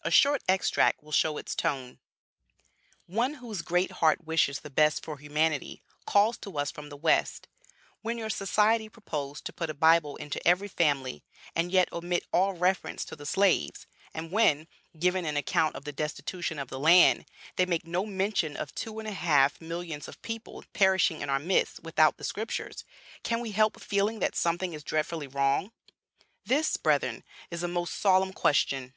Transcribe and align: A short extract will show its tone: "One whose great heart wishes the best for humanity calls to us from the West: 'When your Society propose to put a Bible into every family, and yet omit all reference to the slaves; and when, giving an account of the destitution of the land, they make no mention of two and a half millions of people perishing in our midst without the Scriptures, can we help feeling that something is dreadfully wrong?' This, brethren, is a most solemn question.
A 0.00 0.10
short 0.10 0.42
extract 0.48 1.02
will 1.02 1.12
show 1.12 1.36
its 1.36 1.54
tone: 1.54 1.98
"One 3.06 3.34
whose 3.34 3.60
great 3.60 3.90
heart 4.00 4.24
wishes 4.24 4.60
the 4.60 4.70
best 4.70 5.04
for 5.04 5.18
humanity 5.18 5.82
calls 6.06 6.38
to 6.38 6.56
us 6.56 6.70
from 6.70 6.88
the 6.88 6.96
West: 6.96 7.48
'When 8.00 8.16
your 8.16 8.30
Society 8.30 8.88
propose 8.88 9.42
to 9.42 9.52
put 9.52 9.68
a 9.68 9.74
Bible 9.74 10.16
into 10.16 10.40
every 10.48 10.68
family, 10.68 11.22
and 11.54 11.70
yet 11.70 11.92
omit 11.92 12.24
all 12.32 12.54
reference 12.54 13.04
to 13.04 13.14
the 13.14 13.26
slaves; 13.26 13.86
and 14.14 14.32
when, 14.32 14.68
giving 14.98 15.26
an 15.26 15.36
account 15.36 15.76
of 15.76 15.84
the 15.84 15.92
destitution 15.92 16.58
of 16.58 16.68
the 16.68 16.80
land, 16.80 17.26
they 17.56 17.66
make 17.66 17.86
no 17.86 18.06
mention 18.06 18.56
of 18.56 18.74
two 18.74 18.98
and 19.00 19.06
a 19.08 19.12
half 19.12 19.60
millions 19.60 20.08
of 20.08 20.22
people 20.22 20.64
perishing 20.72 21.20
in 21.20 21.28
our 21.28 21.38
midst 21.38 21.82
without 21.82 22.16
the 22.16 22.24
Scriptures, 22.24 22.86
can 23.22 23.38
we 23.40 23.50
help 23.50 23.78
feeling 23.78 24.18
that 24.20 24.34
something 24.34 24.72
is 24.72 24.82
dreadfully 24.82 25.26
wrong?' 25.26 25.72
This, 26.46 26.78
brethren, 26.78 27.22
is 27.50 27.62
a 27.62 27.68
most 27.68 27.94
solemn 27.96 28.32
question. 28.32 28.94